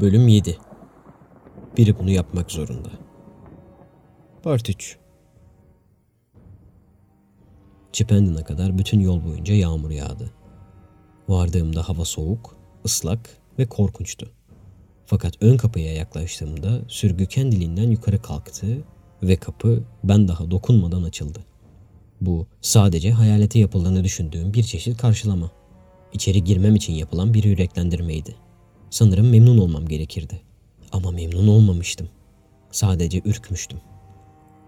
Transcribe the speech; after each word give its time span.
Bölüm 0.00 0.28
7 0.28 0.58
Biri 1.76 1.98
bunu 1.98 2.10
yapmak 2.10 2.50
zorunda. 2.50 2.88
Part 4.42 4.70
3 4.70 4.98
Çipendin'a 7.92 8.44
kadar 8.44 8.78
bütün 8.78 9.00
yol 9.00 9.24
boyunca 9.24 9.54
yağmur 9.54 9.90
yağdı. 9.90 10.30
Vardığımda 11.28 11.88
hava 11.88 12.04
soğuk, 12.04 12.56
ıslak 12.84 13.30
ve 13.58 13.66
korkunçtu. 13.66 14.30
Fakat 15.06 15.34
ön 15.40 15.56
kapıya 15.56 15.94
yaklaştığımda 15.94 16.80
sürgü 16.88 17.26
kendiliğinden 17.26 17.90
yukarı 17.90 18.22
kalktı 18.22 18.84
ve 19.22 19.36
kapı 19.36 19.84
ben 20.04 20.28
daha 20.28 20.50
dokunmadan 20.50 21.02
açıldı. 21.02 21.44
Bu 22.20 22.46
sadece 22.60 23.10
hayalete 23.10 23.58
yapıldığını 23.58 24.04
düşündüğüm 24.04 24.54
bir 24.54 24.62
çeşit 24.62 24.96
karşılama. 24.96 25.50
İçeri 26.12 26.44
girmem 26.44 26.76
için 26.76 26.92
yapılan 26.92 27.34
bir 27.34 27.44
yüreklendirmeydi. 27.44 28.49
Sanırım 28.90 29.30
memnun 29.30 29.58
olmam 29.58 29.88
gerekirdi. 29.88 30.40
Ama 30.92 31.10
memnun 31.10 31.46
olmamıştım. 31.46 32.08
Sadece 32.70 33.22
ürkmüştüm. 33.24 33.80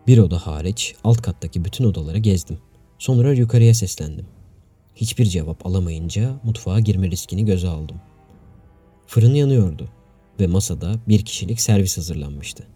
Bir 0.07 0.19
oda 0.19 0.47
hariç 0.47 0.95
alt 1.05 1.23
kattaki 1.23 1.65
bütün 1.65 1.85
odaları 1.85 2.19
gezdim. 2.19 2.59
Sonra 2.99 3.33
yukarıya 3.33 3.75
seslendim. 3.75 4.27
Hiçbir 4.95 5.25
cevap 5.25 5.67
alamayınca 5.67 6.41
mutfağa 6.45 6.81
girme 6.81 7.11
riskini 7.11 7.45
göze 7.45 7.69
aldım. 7.69 8.01
Fırın 9.07 9.35
yanıyordu 9.35 9.89
ve 10.41 10.47
masada 10.47 10.95
bir 11.09 11.25
kişilik 11.25 11.61
servis 11.61 11.97
hazırlanmıştı. 11.97 12.67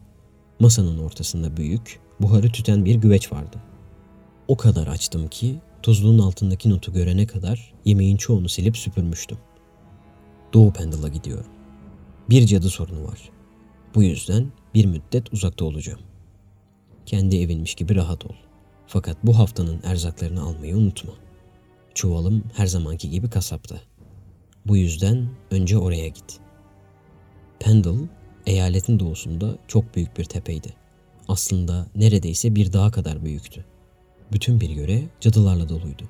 Masanın 0.60 0.98
ortasında 0.98 1.56
büyük, 1.56 2.00
buharı 2.20 2.52
tüten 2.52 2.84
bir 2.84 2.94
güveç 2.94 3.32
vardı. 3.32 3.56
O 4.48 4.56
kadar 4.56 4.86
açtım 4.86 5.28
ki 5.28 5.56
tuzluğun 5.82 6.18
altındaki 6.18 6.70
notu 6.70 6.92
görene 6.92 7.26
kadar 7.26 7.74
yemeğin 7.84 8.16
çoğunu 8.16 8.48
silip 8.48 8.76
süpürmüştüm. 8.76 9.38
Doğu 10.52 10.72
Pendle'a 10.72 11.08
gidiyorum. 11.08 11.50
Bir 12.30 12.46
cadı 12.46 12.68
sorunu 12.68 13.04
var. 13.04 13.30
Bu 13.94 14.02
yüzden 14.02 14.52
bir 14.74 14.86
müddet 14.86 15.32
uzakta 15.32 15.64
olacağım. 15.64 16.00
Kendi 17.06 17.36
evinmiş 17.36 17.74
gibi 17.74 17.94
rahat 17.94 18.26
ol. 18.26 18.34
Fakat 18.86 19.16
bu 19.22 19.38
haftanın 19.38 19.80
erzaklarını 19.84 20.42
almayı 20.42 20.76
unutma. 20.76 21.12
Çuvalım 21.94 22.44
her 22.54 22.66
zamanki 22.66 23.10
gibi 23.10 23.30
kasapta. 23.30 23.80
Bu 24.66 24.76
yüzden 24.76 25.28
önce 25.50 25.78
oraya 25.78 26.08
git. 26.08 26.40
Pendle, 27.60 28.08
eyaletin 28.46 28.98
doğusunda 28.98 29.58
çok 29.68 29.96
büyük 29.96 30.18
bir 30.18 30.24
tepeydi. 30.24 30.74
Aslında 31.28 31.86
neredeyse 31.94 32.54
bir 32.54 32.72
dağ 32.72 32.90
kadar 32.90 33.24
büyüktü. 33.24 33.64
Bütün 34.32 34.60
bir 34.60 34.70
yöre 34.70 35.02
cadılarla 35.20 35.68
doluydu. 35.68 36.08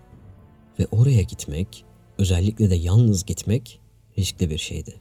Ve 0.78 0.86
oraya 0.90 1.22
gitmek, 1.22 1.84
özellikle 2.18 2.70
de 2.70 2.74
yalnız 2.74 3.24
gitmek 3.24 3.80
riskli 4.18 4.50
bir 4.50 4.58
şeydi. 4.58 4.94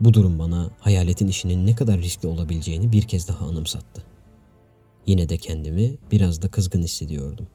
Bu 0.00 0.14
durum 0.14 0.38
bana 0.38 0.70
hayaletin 0.80 1.28
işinin 1.28 1.66
ne 1.66 1.74
kadar 1.74 1.98
riskli 1.98 2.26
olabileceğini 2.26 2.92
bir 2.92 3.02
kez 3.02 3.28
daha 3.28 3.46
anımsattı. 3.46 4.02
Yine 5.06 5.28
de 5.28 5.36
kendimi 5.36 5.94
biraz 6.12 6.42
da 6.42 6.48
kızgın 6.48 6.82
hissediyordum. 6.82 7.46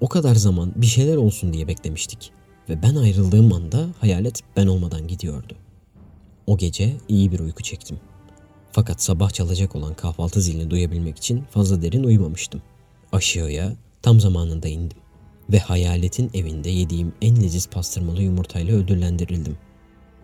O 0.00 0.08
kadar 0.08 0.34
zaman 0.34 0.72
bir 0.76 0.86
şeyler 0.86 1.16
olsun 1.16 1.52
diye 1.52 1.68
beklemiştik 1.68 2.32
ve 2.68 2.82
ben 2.82 2.96
ayrıldığım 2.96 3.52
anda 3.52 3.88
hayalet 4.00 4.40
ben 4.56 4.66
olmadan 4.66 5.08
gidiyordu. 5.08 5.56
O 6.46 6.56
gece 6.56 6.96
iyi 7.08 7.32
bir 7.32 7.40
uyku 7.40 7.62
çektim. 7.62 8.00
Fakat 8.72 9.02
sabah 9.02 9.30
çalacak 9.30 9.76
olan 9.76 9.94
kahvaltı 9.94 10.40
zilini 10.40 10.70
duyabilmek 10.70 11.18
için 11.18 11.44
fazla 11.50 11.82
derin 11.82 12.04
uyumamıştım. 12.04 12.62
Aşağıya 13.12 13.76
tam 14.02 14.20
zamanında 14.20 14.68
indim 14.68 14.98
ve 15.52 15.58
hayaletin 15.58 16.30
evinde 16.34 16.70
yediğim 16.70 17.12
en 17.22 17.42
leziz 17.42 17.66
pastırmalı 17.66 18.22
yumurtayla 18.22 18.76
ödüllendirildim. 18.76 19.56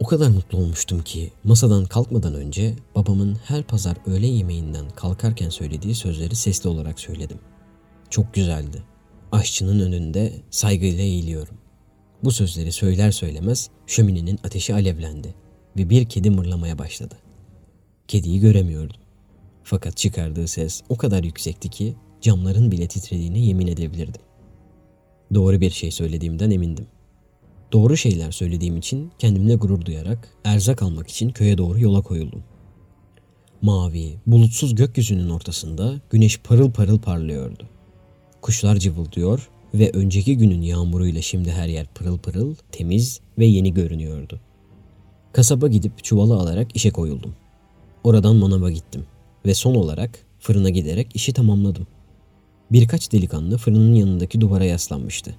O 0.00 0.06
kadar 0.06 0.28
mutlu 0.28 0.58
olmuştum 0.58 1.02
ki 1.02 1.32
masadan 1.44 1.84
kalkmadan 1.84 2.34
önce 2.34 2.74
babamın 2.94 3.36
her 3.44 3.62
pazar 3.62 3.96
öğle 4.06 4.26
yemeğinden 4.26 4.90
kalkarken 4.90 5.48
söylediği 5.48 5.94
sözleri 5.94 6.36
sesli 6.36 6.68
olarak 6.68 7.00
söyledim. 7.00 7.38
Çok 8.10 8.34
güzeldi. 8.34 8.82
Aşçının 9.32 9.80
önünde 9.80 10.32
saygıyla 10.50 11.04
eğiliyorum. 11.04 11.54
Bu 12.24 12.32
sözleri 12.32 12.72
söyler 12.72 13.10
söylemez 13.10 13.70
şöminenin 13.86 14.38
ateşi 14.44 14.74
alevlendi 14.74 15.34
ve 15.76 15.90
bir 15.90 16.04
kedi 16.04 16.30
mırlamaya 16.30 16.78
başladı. 16.78 17.14
Kediyi 18.08 18.40
göremiyordum. 18.40 18.96
Fakat 19.62 19.96
çıkardığı 19.96 20.48
ses 20.48 20.82
o 20.88 20.96
kadar 20.96 21.24
yüksekti 21.24 21.68
ki 21.68 21.94
camların 22.20 22.70
bile 22.70 22.88
titrediğine 22.88 23.38
yemin 23.38 23.66
edebilirdim. 23.66 24.22
Doğru 25.34 25.60
bir 25.60 25.70
şey 25.70 25.90
söylediğimden 25.90 26.50
emindim. 26.50 26.86
Doğru 27.72 27.96
şeyler 27.96 28.30
söylediğim 28.30 28.76
için 28.76 29.12
kendimle 29.18 29.54
gurur 29.54 29.84
duyarak 29.84 30.28
erzak 30.44 30.82
almak 30.82 31.08
için 31.08 31.30
köye 31.30 31.58
doğru 31.58 31.80
yola 31.80 32.02
koyuldum. 32.02 32.42
Mavi, 33.62 34.14
bulutsuz 34.26 34.74
gökyüzünün 34.74 35.30
ortasında 35.30 36.00
güneş 36.10 36.40
parıl 36.40 36.70
parıl 36.70 36.98
parlıyordu. 36.98 37.68
Kuşlar 38.42 38.76
cıvıldıyor 38.76 39.48
ve 39.74 39.90
önceki 39.90 40.36
günün 40.36 40.62
yağmuruyla 40.62 41.22
şimdi 41.22 41.52
her 41.52 41.68
yer 41.68 41.86
pırıl 41.94 42.18
pırıl, 42.18 42.54
temiz 42.72 43.20
ve 43.38 43.46
yeni 43.46 43.74
görünüyordu. 43.74 44.40
Kasaba 45.32 45.68
gidip 45.68 46.04
çuvalı 46.04 46.34
alarak 46.34 46.76
işe 46.76 46.90
koyuldum. 46.90 47.34
Oradan 48.04 48.36
manava 48.36 48.70
gittim 48.70 49.06
ve 49.46 49.54
son 49.54 49.74
olarak 49.74 50.18
fırına 50.38 50.70
giderek 50.70 51.16
işi 51.16 51.32
tamamladım. 51.32 51.86
Birkaç 52.72 53.12
delikanlı 53.12 53.58
fırının 53.58 53.94
yanındaki 53.94 54.40
duvara 54.40 54.64
yaslanmıştı. 54.64 55.34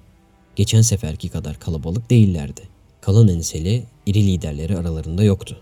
Geçen 0.56 0.82
seferki 0.82 1.28
kadar 1.28 1.60
kalabalık 1.60 2.10
değillerdi. 2.10 2.60
Kalan 3.00 3.28
enseli 3.28 3.84
iri 4.06 4.26
liderleri 4.26 4.78
aralarında 4.78 5.24
yoktu. 5.24 5.60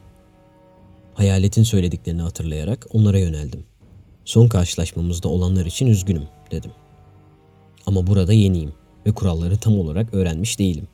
Hayaletin 1.14 1.62
söylediklerini 1.62 2.22
hatırlayarak 2.22 2.86
onlara 2.92 3.19
yöneldim. 3.19 3.64
Son 4.25 4.48
karşılaşmamızda 4.48 5.28
olanlar 5.28 5.66
için 5.66 5.86
üzgünüm 5.86 6.28
dedim. 6.50 6.70
Ama 7.86 8.06
burada 8.06 8.32
yeniyim 8.32 8.72
ve 9.06 9.12
kuralları 9.12 9.56
tam 9.56 9.78
olarak 9.78 10.14
öğrenmiş 10.14 10.58
değilim. 10.58 10.88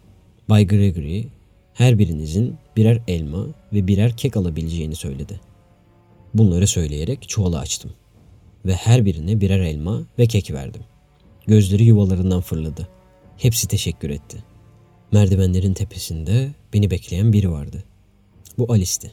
Bay 0.48 0.66
Gregory 0.66 1.26
her 1.74 1.98
birinizin 1.98 2.56
birer 2.76 3.02
elma 3.08 3.46
ve 3.72 3.86
birer 3.86 4.16
kek 4.16 4.36
alabileceğini 4.36 4.94
söyledi. 4.94 5.40
Bunları 6.34 6.66
söyleyerek 6.66 7.28
çuvalı 7.28 7.58
açtım 7.58 7.92
ve 8.66 8.74
her 8.74 9.04
birine 9.04 9.40
birer 9.40 9.60
elma 9.60 10.02
ve 10.18 10.26
kek 10.26 10.50
verdim. 10.50 10.82
Gözleri 11.46 11.84
yuvalarından 11.84 12.40
fırladı. 12.40 12.88
Hepsi 13.36 13.68
teşekkür 13.68 14.10
etti. 14.10 14.44
Merdivenlerin 15.12 15.74
tepesinde 15.74 16.50
beni 16.72 16.90
bekleyen 16.90 17.32
biri 17.32 17.50
vardı. 17.50 17.84
Bu 18.58 18.72
Alice'ti. 18.72 19.12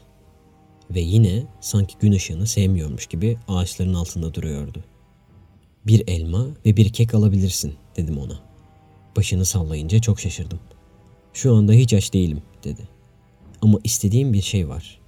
Ve 0.91 1.00
yine 1.00 1.44
sanki 1.62 1.96
gün 2.00 2.12
ışığını 2.12 2.47
sevmiyormuş 2.47 3.07
gibi 3.07 3.38
ağaçların 3.47 3.94
altında 3.94 4.34
duruyordu. 4.34 4.84
Bir 5.88 6.07
elma 6.07 6.47
ve 6.66 6.78
bir 6.78 6.94
kek 6.94 7.13
alabilirsin 7.13 7.74
dedim 7.96 8.18
ona. 8.18 8.40
Başını 9.16 9.46
sallayınca 9.46 10.00
çok 10.00 10.19
şaşırdım. 10.19 10.59
Şu 11.34 11.56
anda 11.56 11.74
hiç 11.74 11.94
aç 11.94 12.13
değilim 12.13 12.41
dedi. 12.63 12.81
Ama 13.62 13.80
istediğim 13.84 14.34
bir 14.34 14.41
şey 14.41 14.69
var. 14.69 15.00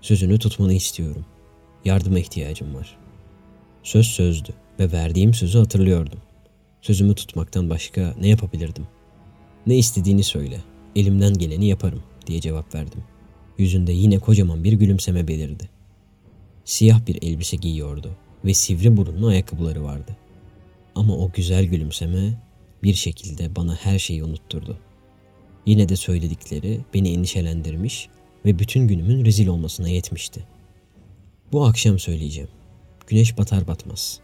Sözünü 0.00 0.38
tutmanı 0.38 0.72
istiyorum. 0.72 1.24
Yardıma 1.84 2.18
ihtiyacım 2.18 2.74
var. 2.74 2.98
Söz 3.88 4.06
sözdü 4.06 4.52
ve 4.80 4.92
verdiğim 4.92 5.34
sözü 5.34 5.58
hatırlıyordum. 5.58 6.18
Sözümü 6.82 7.14
tutmaktan 7.14 7.70
başka 7.70 8.14
ne 8.20 8.28
yapabilirdim? 8.28 8.86
Ne 9.66 9.76
istediğini 9.76 10.24
söyle. 10.24 10.60
Elimden 10.96 11.34
geleni 11.34 11.66
yaparım 11.66 12.02
diye 12.26 12.40
cevap 12.40 12.74
verdim. 12.74 13.04
Yüzünde 13.58 13.92
yine 13.92 14.18
kocaman 14.18 14.64
bir 14.64 14.72
gülümseme 14.72 15.28
belirdi. 15.28 15.68
Siyah 16.64 17.06
bir 17.06 17.18
elbise 17.22 17.56
giyiyordu 17.56 18.16
ve 18.44 18.54
sivri 18.54 18.96
burunlu 18.96 19.26
ayakkabıları 19.26 19.84
vardı. 19.84 20.16
Ama 20.94 21.16
o 21.16 21.32
güzel 21.32 21.64
gülümseme 21.64 22.42
bir 22.82 22.94
şekilde 22.94 23.56
bana 23.56 23.74
her 23.74 23.98
şeyi 23.98 24.24
unutturdu. 24.24 24.78
Yine 25.66 25.88
de 25.88 25.96
söyledikleri 25.96 26.80
beni 26.94 27.12
endişelendirmiş 27.12 28.08
ve 28.44 28.58
bütün 28.58 28.88
günümün 28.88 29.24
rezil 29.24 29.46
olmasına 29.46 29.88
yetmişti. 29.88 30.44
Bu 31.52 31.64
akşam 31.64 31.98
söyleyeceğim. 31.98 32.50
Güneş 33.08 33.38
batar 33.38 33.66
batmaz. 33.66 34.20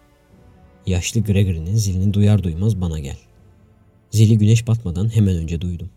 Yaşlı 0.86 1.20
Gregory'nin 1.20 1.74
zilini 1.74 2.14
duyar 2.14 2.42
duymaz 2.42 2.80
bana 2.80 2.98
gel. 2.98 3.16
Zili 4.10 4.38
güneş 4.38 4.66
batmadan 4.66 5.14
hemen 5.14 5.36
önce 5.36 5.60
duydum. 5.60 5.90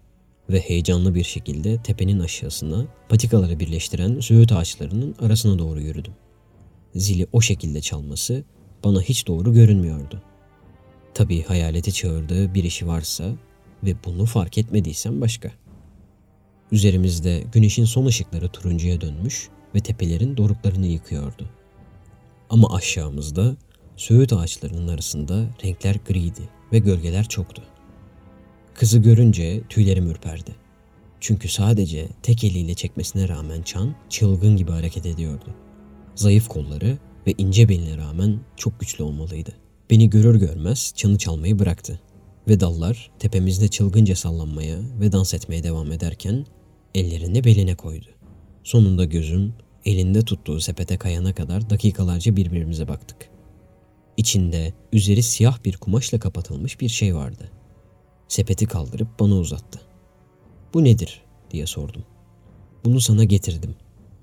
Ve 0.50 0.60
heyecanlı 0.60 1.16
bir 1.16 1.24
şekilde 1.24 1.82
tepenin 1.84 2.20
aşağısına 2.20 2.86
patikaları 3.10 3.60
birleştiren 3.60 4.20
söğüt 4.20 4.52
ağaçlarının 4.52 5.16
arasına 5.20 5.60
doğru 5.60 5.82
yürüdüm. 5.82 6.14
Zili 6.96 7.28
o 7.32 7.42
şekilde 7.42 7.82
çalması 7.82 8.44
bana 8.84 9.02
hiç 9.02 9.28
doğru 9.28 9.54
görünmüyordu. 9.54 10.22
Tabii 11.14 11.44
hayaleti 11.44 11.94
çağırdığı 11.94 12.54
bir 12.54 12.64
işi 12.64 12.88
varsa 12.88 13.36
ve 13.84 13.96
bunu 14.06 14.26
fark 14.26 14.58
etmediysem 14.58 15.22
başka. 15.22 15.52
Üzerimizde 16.72 17.44
güneşin 17.54 17.86
son 17.86 18.06
ışıkları 18.06 18.50
turuncuya 18.50 19.02
dönmüş 19.02 19.50
ve 19.76 19.80
tepelerin 19.80 20.38
doruklarını 20.38 20.88
yıkıyordu. 20.88 21.50
Ama 22.50 22.76
aşağımızda 22.76 23.56
söğüt 23.96 24.34
ağaçlarının 24.34 24.88
arasında 24.88 25.46
renkler 25.64 25.96
griydi 26.08 26.50
ve 26.74 26.80
gölgeler 26.80 27.28
çoktu. 27.28 27.64
Kızı 28.74 29.00
görünce 29.00 29.62
tüylerim 29.70 30.08
ürperdi. 30.10 30.56
Çünkü 31.20 31.50
sadece 31.50 32.08
tek 32.24 32.44
eliyle 32.44 32.74
çekmesine 32.74 33.30
rağmen 33.30 33.62
Çan 33.62 33.96
çılgın 34.10 34.58
gibi 34.58 34.72
hareket 34.72 35.06
ediyordu. 35.06 35.56
Zayıf 36.16 36.48
kolları 36.48 36.98
ve 37.28 37.34
ince 37.38 37.70
beline 37.70 37.98
rağmen 37.98 38.40
çok 38.56 38.80
güçlü 38.80 39.04
olmalıydı. 39.04 39.52
Beni 39.90 40.10
görür 40.10 40.36
görmez 40.40 40.94
çanı 40.96 41.18
çalmayı 41.18 41.60
bıraktı 41.60 42.00
ve 42.48 42.60
dallar 42.60 43.12
tepemizde 43.20 43.68
çılgınca 43.68 44.16
sallanmaya 44.16 44.78
ve 45.00 45.12
dans 45.12 45.34
etmeye 45.34 45.64
devam 45.64 45.92
ederken 45.92 46.46
ellerini 46.96 47.44
beline 47.44 47.76
koydu. 47.76 48.08
Sonunda 48.64 49.06
gözüm 49.06 49.54
elinde 49.88 50.22
tuttuğu 50.22 50.60
sepete 50.62 50.98
kayana 50.98 51.34
kadar 51.34 51.70
dakikalarca 51.70 52.36
birbirimize 52.36 52.88
baktık. 52.88 53.30
İçinde 54.18 54.74
üzeri 54.94 55.24
siyah 55.24 55.64
bir 55.66 55.78
kumaşla 55.78 56.20
kapatılmış 56.20 56.82
bir 56.82 56.90
şey 56.90 57.16
vardı. 57.16 57.52
Sepeti 58.28 58.66
kaldırıp 58.66 59.20
bana 59.20 59.36
uzattı. 59.36 59.82
Bu 60.74 60.84
nedir 60.84 61.22
diye 61.52 61.66
sordum. 61.66 62.04
Bunu 62.86 63.02
sana 63.02 63.24
getirdim. 63.24 63.76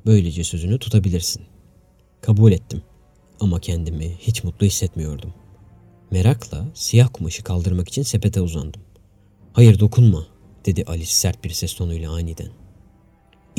Böylece 0.06 0.44
sözünü 0.44 0.78
tutabilirsin. 0.78 1.43
Kabul 2.20 2.52
ettim 2.52 2.82
ama 3.40 3.61
kendimi 3.61 4.16
hiç 4.19 4.44
mutlu 4.44 4.66
hissetmiyordum. 4.66 5.34
Merakla 6.11 6.66
siyah 6.75 7.08
kumaşı 7.12 7.43
kaldırmak 7.44 7.88
için 7.88 8.02
sepete 8.02 8.40
uzandım. 8.40 8.82
Hayır 9.52 9.78
dokunma 9.81 10.26
dedi 10.66 10.84
Alice 10.87 11.12
sert 11.12 11.44
bir 11.44 11.50
ses 11.50 11.75
tonuyla 11.75 12.12
aniden. 12.12 12.63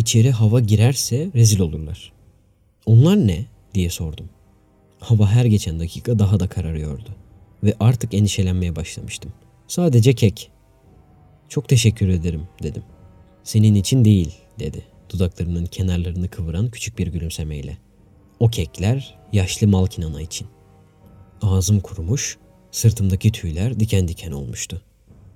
İçeri 0.06 0.32
hava 0.32 0.60
girerse 0.60 1.30
rezil 1.36 1.60
olurlar. 1.60 2.12
Onlar 2.86 3.28
ne 3.28 3.46
diye 3.74 3.90
sordum. 3.90 4.30
Hava 5.00 5.28
her 5.28 5.46
geçen 5.46 5.80
dakika 5.80 6.20
daha 6.20 6.40
da 6.40 6.48
kararıyordu 6.48 7.10
ve 7.64 7.76
artık 7.80 8.14
endişelenmeye 8.14 8.76
başlamıştım. 8.76 9.34
Sadece 9.68 10.14
kek. 10.14 10.52
Çok 11.50 11.70
teşekkür 11.70 12.08
ederim 12.08 12.48
dedim. 12.64 12.84
Senin 13.44 13.76
için 13.76 14.06
değil 14.06 14.36
dedi 14.60 14.82
dudaklarının 15.14 15.66
kenarlarını 15.66 16.28
kıvıran 16.28 16.70
küçük 16.70 16.98
bir 16.98 17.08
gülümsemeyle. 17.08 17.78
O 18.40 18.48
kekler 18.48 19.18
yaşlı 19.34 19.68
Malkinana 19.68 20.22
için. 20.22 20.48
Ağzım 21.42 21.80
kurumuş, 21.80 22.38
sırtımdaki 22.72 23.32
tüyler 23.32 23.80
diken 23.80 24.08
diken 24.08 24.32
olmuştu. 24.32 24.82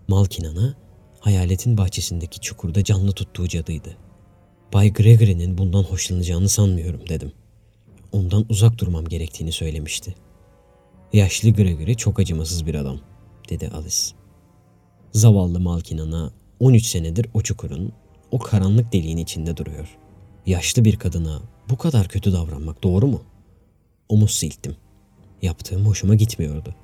Malkinana, 0.07 0.75
hayaletin 1.19 1.77
bahçesindeki 1.77 2.39
çukurda 2.39 2.83
canlı 2.83 3.11
tuttuğu 3.11 3.47
cadıydı. 3.47 4.08
Bay 4.73 4.93
Gregory'nin 4.93 5.57
bundan 5.57 5.83
hoşlanacağını 5.83 6.49
sanmıyorum 6.49 7.09
dedim. 7.09 7.31
Ondan 8.11 8.45
uzak 8.49 8.77
durmam 8.77 9.05
gerektiğini 9.05 9.51
söylemişti. 9.51 10.15
Yaşlı 11.13 11.49
Gregory 11.49 11.95
çok 11.95 12.19
acımasız 12.19 12.65
bir 12.65 12.75
adam, 12.75 12.99
dedi 13.49 13.69
Alice. 13.73 13.97
Zavallı 15.11 15.59
Malkinana 15.59 16.31
13 16.59 16.85
senedir 16.85 17.27
o 17.33 17.41
çukurun, 17.41 17.91
o 18.31 18.39
karanlık 18.39 18.93
deliğin 18.93 19.17
içinde 19.17 19.57
duruyor. 19.57 19.97
Yaşlı 20.45 20.85
bir 20.85 20.95
kadına 20.95 21.41
bu 21.69 21.77
kadar 21.77 22.07
kötü 22.07 22.33
davranmak 22.33 22.83
doğru 22.83 23.07
mu? 23.07 23.21
Omuz 24.09 24.31
silktim. 24.31 24.75
Yaptığım 25.41 25.85
hoşuma 25.85 26.15
gitmiyordu. 26.15 26.75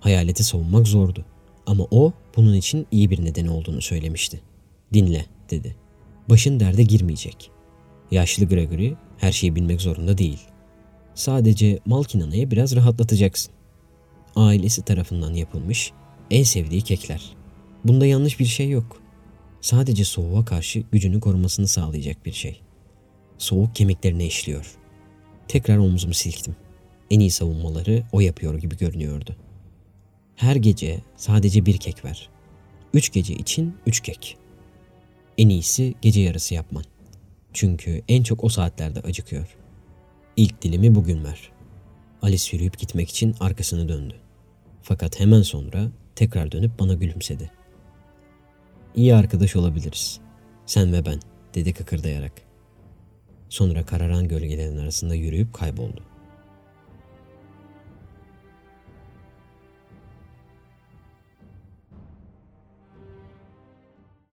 Hayaleti 0.00 0.44
savunmak 0.44 0.88
zordu. 0.88 1.24
Ama 1.66 1.86
o 1.90 2.12
bunun 2.36 2.54
için 2.54 2.86
iyi 2.90 3.10
bir 3.10 3.24
nedeni 3.24 3.50
olduğunu 3.50 3.82
söylemişti. 3.82 4.40
Dinle 4.92 5.26
dedi. 5.50 5.76
Başın 6.30 6.60
derde 6.60 6.82
girmeyecek. 6.82 7.50
Yaşlı 8.10 8.44
Gregory 8.44 8.94
her 9.18 9.32
şeyi 9.32 9.56
bilmek 9.56 9.80
zorunda 9.80 10.18
değil. 10.18 10.40
Sadece 11.14 11.78
Malkinana'yı 11.86 12.50
biraz 12.50 12.76
rahatlatacaksın. 12.76 13.52
Ailesi 14.36 14.82
tarafından 14.82 15.34
yapılmış 15.34 15.92
en 16.30 16.42
sevdiği 16.42 16.82
kekler. 16.82 17.36
Bunda 17.84 18.06
yanlış 18.06 18.40
bir 18.40 18.44
şey 18.44 18.70
yok. 18.70 19.02
Sadece 19.60 20.04
soğuğa 20.04 20.44
karşı 20.44 20.80
gücünü 20.92 21.20
korumasını 21.20 21.68
sağlayacak 21.68 22.26
bir 22.26 22.32
şey. 22.32 22.60
Soğuk 23.38 23.74
kemiklerine 23.74 24.26
işliyor. 24.26 24.74
Tekrar 25.48 25.78
omzumu 25.78 26.14
silktim. 26.14 26.56
En 27.10 27.20
iyi 27.20 27.30
savunmaları 27.30 28.02
o 28.12 28.20
yapıyor 28.20 28.54
gibi 28.58 28.76
görünüyordu. 28.76 29.36
Her 30.36 30.56
gece 30.56 31.00
sadece 31.16 31.66
bir 31.66 31.76
kek 31.76 32.04
ver. 32.04 32.28
Üç 32.94 33.12
gece 33.12 33.34
için 33.34 33.74
üç 33.86 34.00
kek. 34.00 34.39
En 35.40 35.48
iyisi 35.48 35.94
gece 36.02 36.20
yarısı 36.20 36.54
yapman. 36.54 36.84
Çünkü 37.52 38.02
en 38.08 38.22
çok 38.22 38.44
o 38.44 38.48
saatlerde 38.48 39.00
acıkıyor. 39.00 39.56
İlk 40.36 40.62
dilimi 40.62 40.94
bugün 40.94 41.24
ver. 41.24 41.50
Alice 42.22 42.56
yürüyüp 42.56 42.78
gitmek 42.78 43.10
için 43.10 43.34
arkasını 43.40 43.88
döndü. 43.88 44.14
Fakat 44.82 45.20
hemen 45.20 45.42
sonra 45.42 45.90
tekrar 46.16 46.52
dönüp 46.52 46.78
bana 46.78 46.94
gülümsedi. 46.94 47.50
İyi 48.94 49.14
arkadaş 49.14 49.56
olabiliriz. 49.56 50.20
Sen 50.66 50.92
ve 50.92 51.06
ben, 51.06 51.20
dedi 51.54 51.72
kıkırdayarak. 51.72 52.32
Sonra 53.48 53.86
kararan 53.86 54.28
gölgelerin 54.28 54.78
arasında 54.78 55.14
yürüyüp 55.14 55.54
kayboldu. 55.54 56.04